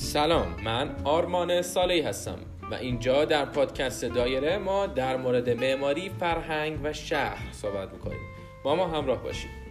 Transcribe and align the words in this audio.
سلام 0.00 0.46
من 0.64 0.96
آرمان 1.04 1.62
سالی 1.62 2.00
هستم 2.00 2.38
و 2.70 2.74
اینجا 2.74 3.24
در 3.24 3.44
پادکست 3.44 4.04
دایره 4.04 4.58
ما 4.58 4.86
در 4.86 5.16
مورد 5.16 5.50
معماری، 5.50 6.08
فرهنگ 6.20 6.78
و 6.82 6.92
شهر 6.92 7.52
صحبت 7.52 7.92
می‌کنیم. 7.92 8.20
با 8.64 8.76
ما 8.76 8.86
همراه 8.86 9.22
باشید. 9.22 9.67